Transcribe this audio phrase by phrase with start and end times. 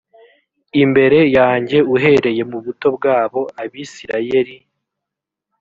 [0.83, 4.55] imbere yanjye uhereye mu buto bwabo abisirayeli